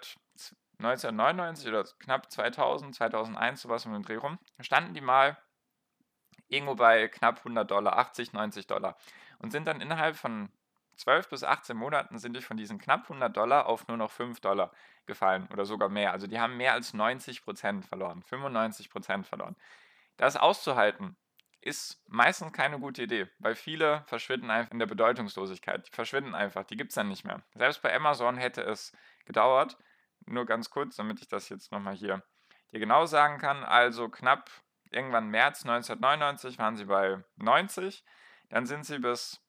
1999 0.85 1.67
oder 1.67 1.83
knapp 1.99 2.31
2000, 2.31 2.95
2001, 2.95 3.61
sowas 3.61 3.85
um 3.85 3.93
den 3.93 4.03
Dreh 4.03 4.15
rum, 4.15 4.39
standen 4.59 4.93
die 4.93 5.01
mal 5.01 5.37
irgendwo 6.47 6.75
bei 6.75 7.07
knapp 7.07 7.39
100 7.39 7.69
Dollar, 7.69 7.97
80, 7.97 8.33
90 8.33 8.67
Dollar 8.67 8.97
und 9.39 9.51
sind 9.51 9.67
dann 9.67 9.81
innerhalb 9.81 10.15
von 10.15 10.49
12 10.97 11.29
bis 11.29 11.43
18 11.43 11.75
Monaten 11.75 12.19
sind 12.19 12.35
die 12.35 12.41
von 12.41 12.57
diesen 12.57 12.77
knapp 12.77 13.03
100 13.03 13.35
Dollar 13.35 13.65
auf 13.65 13.87
nur 13.87 13.97
noch 13.97 14.11
5 14.11 14.39
Dollar 14.41 14.71
gefallen 15.05 15.47
oder 15.51 15.65
sogar 15.65 15.89
mehr. 15.89 16.11
Also 16.11 16.27
die 16.27 16.39
haben 16.39 16.57
mehr 16.57 16.73
als 16.73 16.93
90 16.93 17.43
Prozent 17.43 17.85
verloren, 17.85 18.21
95 18.23 18.89
Prozent 18.89 19.27
verloren. 19.27 19.55
Das 20.17 20.37
auszuhalten 20.37 21.15
ist 21.61 22.03
meistens 22.07 22.51
keine 22.51 22.79
gute 22.79 23.03
Idee, 23.03 23.27
weil 23.39 23.55
viele 23.55 24.03
verschwinden 24.07 24.51
einfach 24.51 24.71
in 24.71 24.79
der 24.79 24.85
Bedeutungslosigkeit. 24.85 25.87
Die 25.87 25.91
verschwinden 25.91 26.35
einfach, 26.35 26.65
die 26.65 26.75
gibt 26.75 26.91
es 26.91 26.95
dann 26.95 27.07
nicht 27.07 27.25
mehr. 27.25 27.41
Selbst 27.55 27.81
bei 27.81 27.95
Amazon 27.95 28.37
hätte 28.37 28.61
es 28.61 28.91
gedauert, 29.25 29.77
nur 30.25 30.45
ganz 30.45 30.69
kurz, 30.69 30.95
damit 30.95 31.19
ich 31.21 31.27
das 31.27 31.49
jetzt 31.49 31.71
nochmal 31.71 31.95
hier 31.95 32.23
dir 32.71 32.79
genau 32.79 33.05
sagen 33.05 33.37
kann. 33.39 33.63
Also 33.63 34.09
knapp 34.09 34.49
irgendwann 34.91 35.29
März 35.29 35.65
1999 35.65 36.57
waren 36.59 36.75
sie 36.75 36.85
bei 36.85 37.23
90, 37.37 38.03
dann 38.49 38.65
sind 38.65 38.85
sie 38.85 38.99
bis 38.99 39.41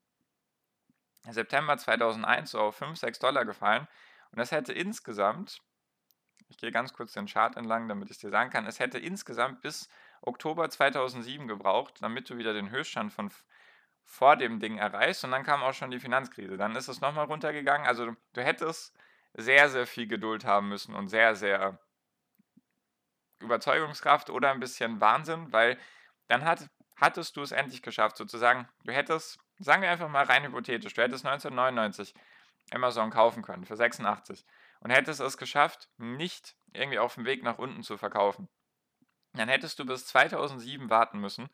September 1.29 1.77
2001 1.77 2.51
so 2.51 2.61
auf 2.61 2.77
5, 2.77 2.99
6 2.99 3.19
Dollar 3.19 3.45
gefallen 3.45 3.87
und 4.31 4.39
das 4.39 4.51
hätte 4.51 4.73
insgesamt, 4.73 5.61
ich 6.49 6.59
gehe 6.59 6.73
ganz 6.73 6.93
kurz 6.93 7.13
den 7.13 7.27
Chart 7.27 7.57
entlang, 7.57 7.89
damit 7.89 8.11
ich 8.11 8.17
es 8.17 8.21
dir 8.21 8.31
sagen 8.31 8.51
kann, 8.51 8.67
es 8.67 8.79
hätte 8.79 8.99
insgesamt 8.99 9.63
bis 9.63 9.89
Oktober 10.23 10.69
2007 10.69 11.47
gebraucht, 11.47 11.97
damit 12.01 12.29
du 12.29 12.37
wieder 12.37 12.53
den 12.53 12.71
Höchststand 12.71 13.13
von 13.13 13.31
vor 14.07 14.37
dem 14.37 14.61
Ding 14.61 14.77
erreichst 14.77 15.25
und 15.25 15.31
dann 15.31 15.45
kam 15.45 15.63
auch 15.63 15.73
schon 15.73 15.91
die 15.91 16.01
Finanzkrise. 16.01 16.57
Dann 16.57 16.77
ist 16.77 16.89
es 16.89 17.01
nochmal 17.01 17.25
runtergegangen. 17.25 17.87
Also 17.87 18.15
du 18.35 18.43
hättest 18.43 18.95
sehr, 19.35 19.69
sehr 19.69 19.87
viel 19.87 20.07
Geduld 20.07 20.45
haben 20.45 20.69
müssen 20.69 20.95
und 20.95 21.09
sehr, 21.09 21.35
sehr 21.35 21.79
Überzeugungskraft 23.41 24.31
oder 24.31 24.51
ein 24.51 24.61
bisschen 24.61 25.01
Wahnsinn, 25.01 25.53
weil 25.53 25.79
dann 26.29 26.45
hat, 26.45 26.69
hattest 26.97 27.37
du 27.37 27.43
es 27.43 27.53
endlich 27.53 27.83
geschafft, 27.83 28.17
sozusagen. 28.17 28.69
Du 28.85 28.93
hättest, 28.93 29.39
sagen 29.59 29.83
wir 29.83 29.91
einfach 29.91 30.09
mal 30.09 30.25
rein 30.25 30.45
hypothetisch, 30.45 30.95
du 30.95 31.03
hättest 31.03 31.27
1999 31.27 32.15
Amazon 32.73 33.11
kaufen 33.11 33.43
können 33.43 33.67
für 33.67 33.77
86 33.77 34.45
und 34.81 34.91
hättest 34.91 35.21
es 35.21 35.37
geschafft, 35.37 35.89
nicht 35.99 36.57
irgendwie 36.73 36.99
auf 36.99 37.15
dem 37.15 37.25
Weg 37.25 37.43
nach 37.43 37.59
unten 37.59 37.83
zu 37.83 37.99
verkaufen. 37.99 38.49
Dann 39.35 39.49
hättest 39.49 39.79
du 39.79 39.85
bis 39.85 40.07
2007 40.07 40.91
warten 40.91 41.19
müssen, 41.19 41.49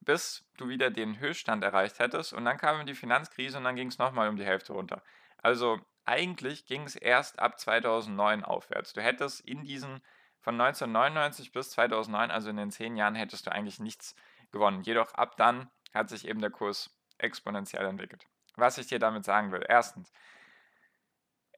bis 0.00 0.44
du 0.58 0.68
wieder 0.68 0.90
den 0.90 1.18
Höchststand 1.18 1.62
erreicht 1.62 1.98
hättest 1.98 2.32
und 2.32 2.44
dann 2.44 2.58
kam 2.58 2.84
die 2.86 2.94
Finanzkrise 2.94 3.58
und 3.58 3.64
dann 3.64 3.76
ging 3.76 3.88
es 3.88 3.98
nochmal 3.98 4.28
um 4.28 4.36
die 4.36 4.44
Hälfte 4.44 4.72
runter. 4.72 5.02
Also 5.38 5.80
eigentlich 6.06 6.66
ging 6.66 6.82
es 6.82 6.96
erst 6.96 7.38
ab 7.38 7.58
2009 7.58 8.44
aufwärts. 8.44 8.92
Du 8.92 9.02
hättest 9.02 9.40
in 9.40 9.64
diesen 9.64 10.02
von 10.40 10.60
1999 10.60 11.52
bis 11.52 11.70
2009, 11.70 12.30
also 12.30 12.50
in 12.50 12.56
den 12.56 12.70
zehn 12.70 12.96
Jahren, 12.96 13.14
hättest 13.14 13.46
du 13.46 13.52
eigentlich 13.52 13.80
nichts 13.80 14.14
gewonnen. 14.50 14.82
Jedoch 14.82 15.14
ab 15.14 15.36
dann 15.36 15.70
hat 15.94 16.10
sich 16.10 16.28
eben 16.28 16.40
der 16.40 16.50
Kurs 16.50 16.94
exponentiell 17.16 17.86
entwickelt. 17.86 18.26
Was 18.56 18.76
ich 18.76 18.86
dir 18.86 18.98
damit 18.98 19.24
sagen 19.24 19.52
will. 19.52 19.64
Erstens, 19.66 20.12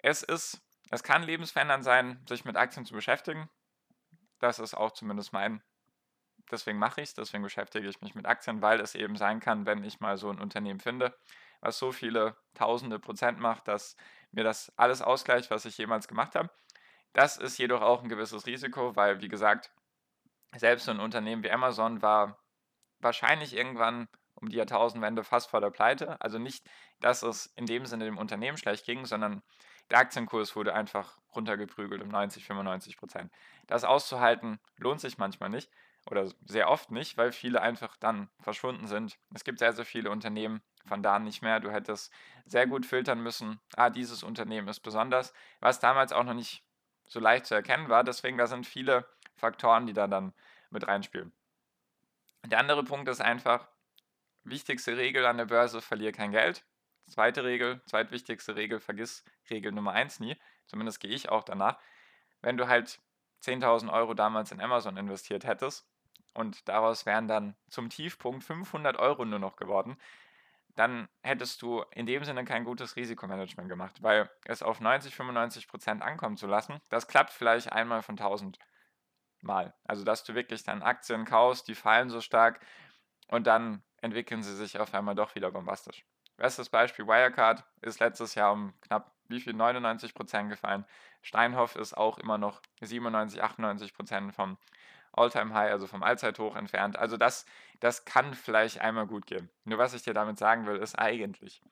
es 0.03 0.23
ist, 0.23 0.63
es 0.91 1.03
kann 1.03 1.25
lebensverändernd 1.25 1.83
sein, 1.83 2.25
sich 2.29 2.45
mit 2.45 2.57
Aktien 2.57 2.87
zu 2.87 2.95
beschäftigen. 2.95 3.51
Das 4.39 4.61
ist 4.61 4.75
auch 4.75 4.93
zumindest 4.93 5.33
mein, 5.33 5.63
deswegen 6.51 6.79
mache 6.79 7.01
ich 7.01 7.09
es, 7.09 7.15
deswegen 7.15 7.43
beschäftige 7.43 7.89
ich 7.89 8.01
mich 8.03 8.15
mit 8.15 8.27
Aktien, 8.27 8.63
weil 8.63 8.81
es 8.81 8.95
eben 8.95 9.17
sein 9.17 9.41
kann, 9.41 9.67
wenn 9.67 9.83
ich 9.83 10.01
mal 10.01 10.17
so 10.17 10.31
ein 10.31 10.41
Unternehmen 10.41 10.81
finde, 10.81 11.17
was 11.61 11.79
so 11.79 11.93
viele 11.93 12.37
tausende 12.55 12.99
Prozent 12.99 13.39
macht, 13.39 13.69
dass 13.69 13.97
mir 14.33 14.45
das 14.45 14.73
alles 14.77 15.03
ausgleicht, 15.03 15.51
was 15.51 15.65
ich 15.65 15.79
jemals 15.79 16.09
gemacht 16.09 16.35
habe. 16.35 16.51
Das 17.13 17.37
ist 17.39 17.59
jedoch 17.59 17.81
auch 17.81 18.03
ein 18.03 18.09
gewisses 18.09 18.47
Risiko, 18.47 18.95
weil, 18.97 19.21
wie 19.21 19.29
gesagt, 19.29 19.73
selbst 20.57 20.85
so 20.85 20.91
ein 20.91 21.01
Unternehmen 21.01 21.43
wie 21.43 21.51
Amazon 21.51 22.03
war 22.03 22.39
wahrscheinlich 23.01 23.55
irgendwann 23.55 24.09
um 24.35 24.49
die 24.49 24.57
Jahrtausendwende 24.57 25.25
fast 25.25 25.51
vor 25.51 25.61
der 25.61 25.71
Pleite. 25.71 26.21
Also 26.21 26.39
nicht, 26.39 26.67
dass 27.01 27.23
es 27.23 27.47
in 27.57 27.67
dem 27.67 27.87
Sinne 27.87 28.05
dem 28.05 28.19
Unternehmen 28.19 28.59
schlecht 28.59 28.85
ging, 28.85 29.07
sondern 29.07 29.43
der 29.91 29.99
Aktienkurs 29.99 30.57
wurde 30.57 30.75
einfach 30.75 31.19
runtergeprügelt 31.35 32.03
um 32.03 32.09
90, 32.09 32.45
95 32.45 32.97
Prozent. 32.97 33.33
Das 33.67 33.85
auszuhalten 33.85 34.59
lohnt 34.77 35.01
sich 35.01 35.19
manchmal 35.19 35.49
nicht 35.49 35.71
oder 36.11 36.31
sehr 36.45 36.71
oft 36.71 36.91
nicht, 36.91 37.17
weil 37.17 37.33
viele 37.33 37.61
einfach 37.63 37.97
dann 37.97 38.29
verschwunden 38.41 38.87
sind. 38.87 39.19
Es 39.35 39.45
gibt 39.45 39.59
sehr, 39.59 39.73
sehr 39.73 39.85
viele 39.85 40.11
Unternehmen, 40.11 40.63
von 40.87 41.03
da 41.03 41.19
nicht 41.19 41.43
mehr. 41.43 41.61
Du 41.61 41.71
hättest 41.71 42.13
sehr 42.45 42.67
gut 42.67 42.87
filtern 42.87 43.23
müssen, 43.23 43.61
ah, 43.77 43.91
dieses 43.91 44.23
Unternehmen 44.23 44.69
ist 44.69 44.81
besonders, 44.81 45.33
was 45.61 45.81
damals 45.81 46.13
auch 46.13 46.25
noch 46.25 46.35
nicht 46.35 46.65
so 47.07 47.21
leicht 47.21 47.47
zu 47.47 47.55
erkennen 47.55 47.89
war. 47.89 48.05
Deswegen, 48.05 48.39
da 48.39 48.47
sind 48.47 48.67
viele 48.67 49.07
Faktoren, 49.35 49.87
die 49.87 49.93
da 49.93 50.07
dann 50.07 50.33
mit 50.71 50.87
reinspielen. 50.87 51.33
Der 52.45 52.59
andere 52.59 52.85
Punkt 52.85 53.09
ist 53.09 53.21
einfach, 53.21 53.69
wichtigste 54.45 54.97
Regel 54.97 55.27
an 55.27 55.37
der 55.37 55.47
Börse, 55.47 55.81
verliere 55.81 56.13
kein 56.13 56.31
Geld. 56.31 56.65
Zweite 57.09 57.45
Regel, 57.45 57.81
zweitwichtigste 57.87 58.57
Regel, 58.57 58.81
vergiss 58.81 59.25
Regel 59.51 59.73
Nummer 59.73 59.93
1 59.93 60.21
nie. 60.21 60.37
Zumindest 60.67 61.01
gehe 61.01 61.11
ich 61.11 61.29
auch 61.29 61.45
danach. 61.45 61.79
Wenn 62.43 62.57
du 62.57 62.69
halt 62.69 63.01
10.000 63.43 63.93
Euro 63.93 64.15
damals 64.15 64.51
in 64.51 64.61
Amazon 64.61 64.97
investiert 64.97 65.45
hättest 65.45 65.89
und 66.35 66.69
daraus 66.69 67.07
wären 67.07 67.29
dann 67.29 67.57
zum 67.69 67.91
Tiefpunkt 67.91 68.45
500 68.45 68.97
Euro 68.99 69.25
nur 69.25 69.39
noch 69.39 69.57
geworden, 69.57 69.97
dann 70.77 71.09
hättest 71.23 71.63
du 71.63 71.83
in 71.93 72.07
dem 72.07 72.23
Sinne 72.25 72.45
kein 72.45 72.65
gutes 72.65 72.97
Risikomanagement 72.97 73.69
gemacht, 73.69 74.03
weil 74.03 74.31
es 74.45 74.63
auf 74.63 74.81
90, 74.81 75.15
95 75.15 75.69
Prozent 75.69 76.03
ankommen 76.03 76.37
zu 76.37 76.47
lassen, 76.47 76.81
das 76.91 77.09
klappt 77.09 77.33
vielleicht 77.33 77.73
einmal 77.73 78.03
von 78.03 78.15
1000 78.15 78.59
Mal. 79.43 79.75
Also, 79.85 80.05
dass 80.05 80.25
du 80.25 80.35
wirklich 80.35 80.65
dann 80.65 80.83
Aktien 80.83 81.25
kaufst, 81.25 81.69
die 81.69 81.75
fallen 81.75 82.09
so 82.09 82.21
stark 82.21 82.65
und 83.29 83.47
dann 83.47 83.83
entwickeln 84.01 84.43
sie 84.43 84.55
sich 84.55 84.79
auf 84.79 84.95
einmal 84.95 85.15
doch 85.15 85.35
wieder 85.35 85.51
bombastisch. 85.51 86.05
Bestes 86.37 86.69
Beispiel 86.69 87.07
Wirecard 87.07 87.65
ist 87.81 88.01
letztes 88.01 88.35
Jahr 88.35 88.53
um 88.53 88.79
knapp 88.81 89.13
wie 89.29 89.41
viel 89.41 89.55
99 89.55 90.15
Prozent 90.15 90.51
gefallen. 90.51 90.85
Steinhoff 91.23 91.77
ist 91.77 91.97
auch 91.97 92.19
immer 92.19 92.39
noch 92.39 92.63
97, 92.81 93.43
98 93.43 93.95
Prozent 93.95 94.35
vom 94.35 94.59
All-Time-High, 95.17 95.71
also 95.71 95.87
vom 95.87 96.03
Allzeithoch 96.03 96.57
entfernt. 96.57 96.99
Also 96.99 97.17
das, 97.17 97.47
das 97.81 98.05
kann 98.05 98.35
vielleicht 98.35 98.81
einmal 98.81 99.07
gut 99.07 99.27
gehen. 99.27 99.51
Nur 99.65 99.79
was 99.79 99.95
ich 99.95 100.03
dir 100.03 100.15
damit 100.15 100.39
sagen 100.39 100.67
will, 100.67 100.77
ist 100.77 100.99
eigentlich, 100.99 101.63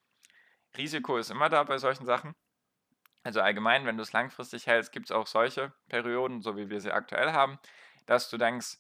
Risiko 0.77 1.17
ist 1.17 1.31
immer 1.31 1.49
da 1.49 1.63
bei 1.63 1.79
solchen 1.79 2.07
Sachen. 2.07 2.35
Also 3.23 3.41
allgemein, 3.41 3.87
wenn 3.87 3.97
du 3.97 4.03
es 4.03 4.13
langfristig 4.13 4.67
hältst, 4.67 4.93
gibt 4.93 5.07
es 5.07 5.13
auch 5.13 5.27
solche 5.27 5.73
Perioden, 5.89 6.43
so 6.43 6.57
wie 6.57 6.69
wir 6.69 6.81
sie 6.81 6.93
aktuell 6.93 7.33
haben, 7.33 7.59
dass 8.07 8.29
du 8.29 8.37
denkst, 8.37 8.79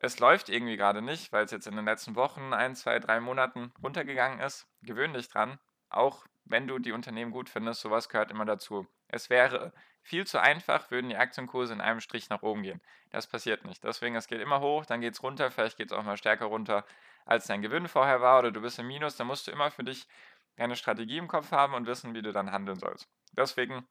es 0.00 0.18
läuft 0.20 0.48
irgendwie 0.48 0.76
gerade 0.76 1.02
nicht, 1.02 1.32
weil 1.32 1.44
es 1.44 1.50
jetzt 1.50 1.66
in 1.66 1.74
den 1.74 1.84
letzten 1.84 2.14
Wochen, 2.14 2.52
ein, 2.52 2.76
zwei, 2.76 2.98
drei 2.98 3.20
Monaten 3.20 3.72
runtergegangen 3.82 4.40
ist, 4.40 4.68
gewöhn 4.82 5.12
dich 5.12 5.28
dran. 5.28 5.58
Auch 5.88 6.24
wenn 6.44 6.68
du 6.68 6.78
die 6.78 6.92
Unternehmen 6.92 7.32
gut 7.32 7.48
findest, 7.48 7.80
sowas 7.80 8.08
gehört 8.08 8.30
immer 8.30 8.44
dazu. 8.44 8.86
Es 9.08 9.28
wäre 9.30 9.72
viel 10.08 10.26
zu 10.26 10.40
einfach, 10.40 10.90
würden 10.90 11.10
die 11.10 11.16
Aktienkurse 11.16 11.74
in 11.74 11.82
einem 11.82 12.00
Strich 12.00 12.30
nach 12.30 12.42
oben 12.42 12.62
gehen. 12.62 12.80
Das 13.10 13.26
passiert 13.26 13.64
nicht. 13.66 13.84
Deswegen, 13.84 14.16
es 14.16 14.26
geht 14.26 14.40
immer 14.40 14.60
hoch, 14.60 14.86
dann 14.86 15.02
geht 15.02 15.12
es 15.12 15.22
runter, 15.22 15.50
vielleicht 15.50 15.76
geht 15.76 15.92
es 15.92 15.96
auch 15.96 16.02
mal 16.02 16.16
stärker 16.16 16.46
runter, 16.46 16.84
als 17.26 17.46
dein 17.46 17.60
Gewinn 17.60 17.88
vorher 17.88 18.22
war 18.22 18.38
oder 18.38 18.50
du 18.50 18.62
bist 18.62 18.78
im 18.78 18.86
Minus. 18.86 19.16
Da 19.16 19.24
musst 19.24 19.46
du 19.46 19.50
immer 19.50 19.70
für 19.70 19.84
dich 19.84 20.08
deine 20.56 20.76
Strategie 20.76 21.18
im 21.18 21.28
Kopf 21.28 21.52
haben 21.52 21.74
und 21.74 21.86
wissen, 21.86 22.14
wie 22.14 22.22
du 22.22 22.32
dann 22.32 22.50
handeln 22.50 22.78
sollst. 22.78 23.06
Deswegen, 23.32 23.86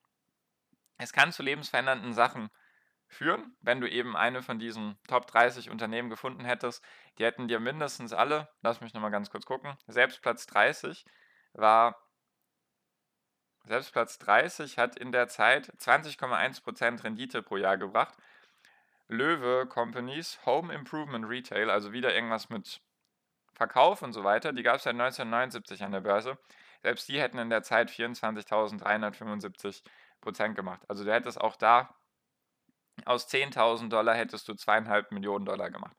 es 0.98 1.14
kann 1.14 1.32
zu 1.32 1.44
lebensverändernden 1.44 2.14
Sachen 2.14 2.50
führen, 3.08 3.56
wenn 3.62 3.80
du 3.80 3.88
eben 3.88 4.18
eine 4.18 4.42
von 4.42 4.58
diesen 4.58 4.98
Top 5.08 5.28
30 5.28 5.70
Unternehmen 5.70 6.10
gefunden 6.10 6.46
hättest. 6.46 6.84
Die 7.20 7.26
hätten 7.26 7.48
dir 7.48 7.60
mindestens 7.60 8.12
alle, 8.12 8.50
lass 8.62 8.82
mich 8.82 8.96
nochmal 8.96 9.12
ganz 9.12 9.30
kurz 9.30 9.46
gucken, 9.46 9.78
selbst 9.86 10.22
Platz 10.24 10.48
30 10.48 11.06
war, 11.54 11.96
selbst 13.68 13.94
Platz 13.94 14.18
30 14.20 14.78
hat 14.78 14.98
in 14.98 15.12
der 15.12 15.28
Zeit 15.28 15.74
20,1% 15.80 17.04
Rendite 17.04 17.42
pro 17.44 17.58
Jahr 17.58 17.78
gebracht. 17.78 18.16
Löwe 19.08 19.66
Companies, 19.68 20.40
Home 20.46 20.74
Improvement 20.74 21.28
Retail, 21.30 21.70
also 21.70 21.92
wieder 21.94 22.14
irgendwas 22.14 22.50
mit 22.50 22.82
Verkauf 23.54 24.02
und 24.02 24.14
so 24.14 24.24
weiter, 24.24 24.54
die 24.54 24.64
gab 24.64 24.78
es 24.78 24.84
seit 24.84 24.94
1979 24.94 25.84
an 25.84 25.92
der 25.92 26.02
Börse. 26.02 26.38
Selbst 26.84 27.10
die 27.10 27.20
hätten 27.20 27.40
in 27.40 27.50
der 27.50 27.64
Zeit 27.64 27.90
24.375% 27.90 30.54
gemacht. 30.54 30.82
Also 30.88 31.04
du 31.04 31.12
hättest 31.14 31.42
auch 31.42 31.56
da 31.56 31.96
aus 33.06 33.30
10.000 33.30 33.90
Dollar 33.90 34.16
hättest 34.16 34.48
du 34.48 34.56
zweieinhalb 34.56 35.12
Millionen 35.12 35.46
Dollar 35.46 35.70
gemacht. 35.70 35.96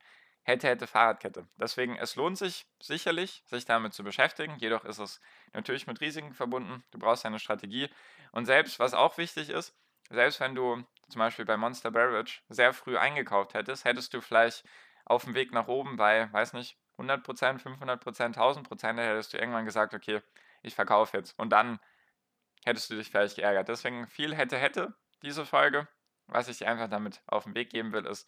Hätte, 0.48 0.66
hätte 0.66 0.86
Fahrradkette. 0.86 1.46
Deswegen, 1.60 1.98
es 1.98 2.16
lohnt 2.16 2.38
sich 2.38 2.66
sicherlich, 2.80 3.42
sich 3.44 3.66
damit 3.66 3.92
zu 3.92 4.02
beschäftigen. 4.02 4.56
Jedoch 4.56 4.82
ist 4.86 4.98
es 4.98 5.20
natürlich 5.52 5.86
mit 5.86 6.00
Risiken 6.00 6.32
verbunden. 6.32 6.82
Du 6.90 6.98
brauchst 6.98 7.26
eine 7.26 7.38
Strategie. 7.38 7.90
Und 8.32 8.46
selbst, 8.46 8.78
was 8.78 8.94
auch 8.94 9.18
wichtig 9.18 9.50
ist, 9.50 9.76
selbst 10.08 10.40
wenn 10.40 10.54
du 10.54 10.82
zum 11.10 11.18
Beispiel 11.18 11.44
bei 11.44 11.58
Monster 11.58 11.90
Beverage 11.90 12.40
sehr 12.48 12.72
früh 12.72 12.96
eingekauft 12.96 13.52
hättest, 13.52 13.84
hättest 13.84 14.14
du 14.14 14.22
vielleicht 14.22 14.64
auf 15.04 15.24
dem 15.24 15.34
Weg 15.34 15.52
nach 15.52 15.68
oben 15.68 15.96
bei, 15.96 16.32
weiß 16.32 16.54
nicht, 16.54 16.78
100%, 16.96 17.60
500%, 17.62 18.34
1000%, 18.34 18.96
hättest 19.02 19.34
du 19.34 19.36
irgendwann 19.36 19.66
gesagt, 19.66 19.92
okay, 19.92 20.22
ich 20.62 20.74
verkaufe 20.74 21.18
jetzt. 21.18 21.38
Und 21.38 21.50
dann 21.50 21.78
hättest 22.64 22.88
du 22.88 22.94
dich 22.94 23.10
vielleicht 23.10 23.36
geärgert. 23.36 23.68
Deswegen 23.68 24.06
viel 24.06 24.34
hätte, 24.34 24.56
hätte 24.56 24.94
diese 25.20 25.44
Folge. 25.44 25.88
Was 26.26 26.48
ich 26.48 26.56
dir 26.56 26.68
einfach 26.68 26.88
damit 26.88 27.20
auf 27.26 27.44
den 27.44 27.54
Weg 27.54 27.68
geben 27.68 27.92
will, 27.92 28.06
ist, 28.06 28.26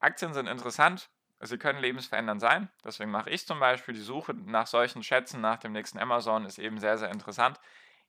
Aktien 0.00 0.32
sind 0.32 0.46
interessant, 0.46 1.10
sie 1.40 1.58
können 1.58 1.80
lebensverändernd 1.80 2.40
sein. 2.40 2.68
Deswegen 2.84 3.10
mache 3.10 3.30
ich 3.30 3.46
zum 3.46 3.60
Beispiel 3.60 3.94
die 3.94 4.00
Suche 4.00 4.34
nach 4.34 4.66
solchen 4.66 5.02
Schätzen 5.02 5.40
nach 5.40 5.58
dem 5.58 5.72
nächsten 5.72 5.98
Amazon 5.98 6.44
ist 6.44 6.58
eben 6.58 6.78
sehr, 6.78 6.98
sehr 6.98 7.10
interessant. 7.10 7.58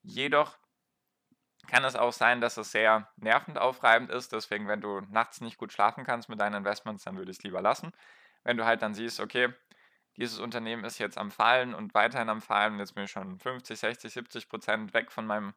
Jedoch 0.02 0.58
kann 1.68 1.84
es 1.84 1.96
auch 1.96 2.14
sein, 2.14 2.42
dass 2.42 2.58
es 2.58 2.72
sehr 2.72 3.12
nervend 3.18 3.58
aufreibend 3.58 4.10
ist. 4.10 4.32
Deswegen, 4.34 4.68
wenn 4.68 4.82
du 4.82 5.02
nachts 5.12 5.42
nicht 5.42 5.58
gut 5.58 5.72
schlafen 5.72 6.04
kannst 6.04 6.30
mit 6.30 6.40
deinen 6.40 6.56
Investments, 6.56 7.04
dann 7.04 7.18
würde 7.18 7.32
ich 7.32 7.38
es 7.38 7.44
lieber 7.44 7.62
lassen. 7.62 7.92
Wenn 8.44 8.58
du 8.58 8.66
halt 8.66 8.82
dann 8.82 8.94
siehst, 8.94 9.20
okay, 9.20 9.54
dieses 10.18 10.40
Unternehmen 10.40 10.84
ist 10.84 10.98
jetzt 10.98 11.18
am 11.18 11.32
Fallen 11.32 11.74
und 11.74 11.94
weiterhin 11.94 12.30
am 12.30 12.42
Fallen, 12.42 12.80
jetzt 12.80 12.96
bin 12.96 13.06
ich 13.06 13.12
schon 13.12 13.40
50, 13.40 13.80
60, 13.80 14.12
70 14.12 14.50
Prozent 14.50 14.94
weg 14.94 15.12
von 15.12 15.26
meinem 15.26 15.54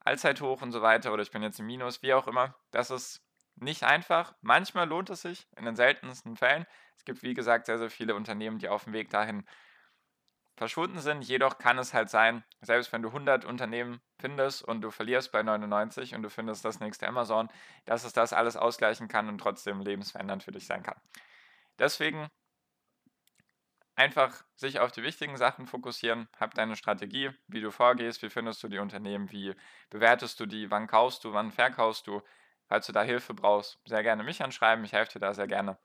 Allzeithoch 0.00 0.62
und 0.62 0.72
so 0.72 0.80
weiter 0.82 1.12
oder 1.12 1.22
ich 1.22 1.30
bin 1.30 1.42
jetzt 1.42 1.60
im 1.60 1.66
Minus, 1.66 2.02
wie 2.02 2.14
auch 2.14 2.28
immer. 2.28 2.54
Das 2.70 2.90
ist 2.90 3.27
nicht 3.62 3.84
einfach. 3.84 4.34
Manchmal 4.40 4.88
lohnt 4.88 5.10
es 5.10 5.22
sich, 5.22 5.46
in 5.56 5.64
den 5.64 5.76
seltensten 5.76 6.36
Fällen. 6.36 6.66
Es 6.96 7.04
gibt, 7.04 7.22
wie 7.22 7.34
gesagt, 7.34 7.66
sehr, 7.66 7.78
sehr 7.78 7.90
viele 7.90 8.14
Unternehmen, 8.14 8.58
die 8.58 8.68
auf 8.68 8.84
dem 8.84 8.92
Weg 8.92 9.10
dahin 9.10 9.44
verschwunden 10.56 10.98
sind. 10.98 11.22
Jedoch 11.22 11.58
kann 11.58 11.78
es 11.78 11.94
halt 11.94 12.10
sein, 12.10 12.44
selbst 12.60 12.92
wenn 12.92 13.02
du 13.02 13.08
100 13.08 13.44
Unternehmen 13.44 14.00
findest 14.20 14.62
und 14.62 14.82
du 14.82 14.90
verlierst 14.90 15.32
bei 15.32 15.42
99 15.42 16.14
und 16.14 16.22
du 16.22 16.30
findest 16.30 16.64
das 16.64 16.80
nächste 16.80 17.06
Amazon, 17.06 17.48
dass 17.86 18.04
es 18.04 18.12
das 18.12 18.32
alles 18.32 18.56
ausgleichen 18.56 19.08
kann 19.08 19.28
und 19.28 19.38
trotzdem 19.38 19.80
lebensverändernd 19.80 20.42
für 20.42 20.52
dich 20.52 20.66
sein 20.66 20.82
kann. 20.82 21.00
Deswegen 21.78 22.28
einfach 23.94 24.44
sich 24.54 24.80
auf 24.80 24.92
die 24.92 25.02
wichtigen 25.02 25.36
Sachen 25.36 25.66
fokussieren, 25.66 26.28
hab 26.38 26.54
deine 26.54 26.76
Strategie, 26.76 27.30
wie 27.48 27.60
du 27.60 27.70
vorgehst, 27.70 28.22
wie 28.22 28.30
findest 28.30 28.62
du 28.62 28.68
die 28.68 28.78
Unternehmen, 28.78 29.30
wie 29.32 29.54
bewertest 29.90 30.38
du 30.40 30.46
die, 30.46 30.70
wann 30.70 30.86
kaufst 30.86 31.24
du, 31.24 31.32
wann 31.32 31.50
verkaufst 31.50 32.06
du. 32.06 32.22
Falls 32.68 32.86
du 32.86 32.92
da 32.92 33.02
Hilfe 33.02 33.34
brauchst, 33.34 33.78
sehr 33.86 34.02
gerne 34.02 34.22
mich 34.22 34.42
anschreiben, 34.42 34.84
ich 34.84 34.92
helfe 34.92 35.12
dir 35.12 35.20
da 35.20 35.34
sehr 35.34 35.46
gerne. 35.46 35.78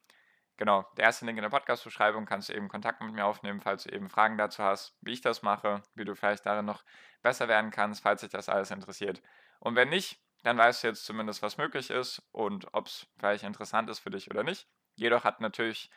Genau, 0.57 0.85
der 0.97 1.05
erste 1.05 1.25
Link 1.25 1.37
in 1.37 1.41
der 1.41 1.49
Podcast-Beschreibung 1.49 2.25
kannst 2.25 2.49
du 2.49 2.53
eben 2.53 2.69
Kontakt 2.69 3.01
mit 3.01 3.13
mir 3.13 3.25
aufnehmen, 3.25 3.59
falls 3.59 3.83
du 3.83 3.89
eben 3.89 4.09
Fragen 4.09 4.37
dazu 4.37 4.63
hast, 4.63 4.95
wie 5.01 5.13
ich 5.13 5.21
das 5.21 5.41
mache, 5.41 5.81
wie 5.95 6.05
du 6.05 6.15
vielleicht 6.15 6.45
darin 6.45 6.65
noch 6.65 6.83
besser 7.23 7.47
werden 7.47 7.71
kannst, 7.71 8.03
falls 8.03 8.21
dich 8.21 8.29
das 8.29 8.49
alles 8.49 8.69
interessiert. 8.69 9.21
Und 9.59 9.75
wenn 9.75 9.89
nicht, 9.89 10.19
dann 10.43 10.57
weißt 10.57 10.83
du 10.83 10.87
jetzt 10.87 11.05
zumindest, 11.05 11.41
was 11.41 11.57
möglich 11.57 11.89
ist 11.89 12.21
und 12.31 12.67
ob 12.73 12.87
es 12.87 13.07
vielleicht 13.17 13.43
interessant 13.45 13.89
ist 13.89 13.99
für 13.99 14.11
dich 14.11 14.29
oder 14.29 14.43
nicht. 14.43 14.67
Jedoch 14.95 15.23
hat 15.23 15.41
natürlich 15.41 15.89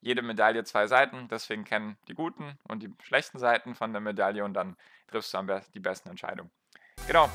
jede 0.00 0.22
Medaille 0.22 0.64
zwei 0.64 0.86
Seiten, 0.86 1.28
deswegen 1.28 1.64
kennen 1.64 1.96
die 2.08 2.14
guten 2.14 2.58
und 2.68 2.82
die 2.82 2.92
schlechten 3.02 3.38
Seiten 3.38 3.74
von 3.74 3.92
der 3.92 4.02
Medaille 4.02 4.44
und 4.44 4.54
dann 4.54 4.76
triffst 5.06 5.32
du 5.32 5.38
am 5.38 5.46
besten 5.46 5.72
die 5.72 5.80
besten 5.80 6.10
Entscheidungen. 6.10 6.50
Genau. 7.06 7.30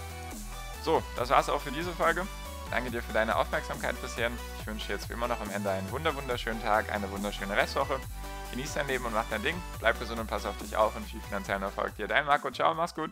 So, 0.83 1.01
das 1.15 1.29
war's 1.29 1.49
auch 1.49 1.61
für 1.61 1.71
diese 1.71 1.91
Folge. 1.91 2.27
Danke 2.71 2.89
dir 2.89 3.03
für 3.03 3.13
deine 3.13 3.35
Aufmerksamkeit 3.35 4.01
bisher. 4.01 4.31
Ich 4.59 4.65
wünsche 4.65 4.93
jetzt 4.93 5.09
wie 5.09 5.13
immer 5.13 5.27
noch 5.27 5.41
am 5.41 5.51
Ende 5.51 5.69
einen 5.69 5.91
wunderschönen 5.91 6.63
Tag, 6.63 6.91
eine 6.91 7.11
wunderschöne 7.11 7.55
Restwoche. 7.55 7.99
Genieß 8.51 8.73
dein 8.73 8.87
Leben 8.87 9.05
und 9.05 9.13
mach 9.13 9.25
dein 9.29 9.43
Ding. 9.43 9.61
Bleib 9.79 9.99
gesund 9.99 10.19
und 10.19 10.27
pass 10.27 10.45
auf 10.45 10.57
dich 10.57 10.75
auf 10.75 10.95
und 10.95 11.05
viel 11.05 11.21
finanziellen 11.21 11.63
Erfolg 11.63 11.95
dir. 11.97 12.07
Dein 12.07 12.25
Marco, 12.25 12.49
ciao, 12.49 12.73
mach's 12.73 12.95
gut. 12.95 13.11